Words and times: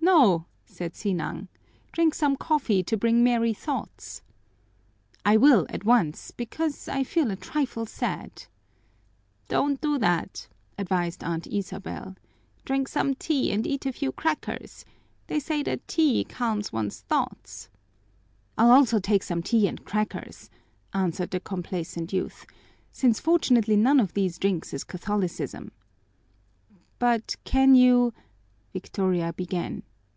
"No," 0.00 0.46
said 0.64 0.94
Sinang, 0.96 1.48
"drink 1.92 2.14
some 2.14 2.34
coffee 2.34 2.82
to 2.82 2.96
bring 2.96 3.22
merry 3.22 3.52
thoughts." 3.52 4.22
"I 5.22 5.36
will, 5.36 5.66
at 5.68 5.84
once, 5.84 6.30
because 6.30 6.88
I 6.88 7.04
feel 7.04 7.30
a 7.30 7.36
trifle 7.36 7.84
sad." 7.84 8.44
"Don't 9.48 9.80
do 9.82 9.98
that," 9.98 10.48
advised 10.78 11.22
Aunt 11.22 11.46
Isabel. 11.46 12.16
"Drink 12.64 12.88
some 12.88 13.14
tea 13.16 13.52
and 13.52 13.66
eat 13.66 13.84
a 13.84 13.92
few 13.92 14.10
crackers. 14.10 14.86
They 15.26 15.38
say 15.38 15.62
that 15.64 15.86
tea 15.86 16.24
calms 16.24 16.72
one's 16.72 17.00
thoughts." 17.02 17.68
"I'll 18.56 18.70
also 18.70 18.98
take 18.98 19.22
some 19.22 19.42
tea 19.42 19.68
and 19.68 19.84
crackers," 19.84 20.48
answered 20.94 21.30
the 21.32 21.40
complaisant 21.40 22.14
youth, 22.14 22.46
"since 22.90 23.20
fortunately 23.20 23.76
none 23.76 24.00
of 24.00 24.14
these 24.14 24.38
drinks 24.38 24.72
is 24.72 24.84
Catholicism." 24.84 25.70
"But, 26.98 27.36
can 27.44 27.74
you" 27.74 28.14
Victoria 28.72 29.34
began. 29.34 29.82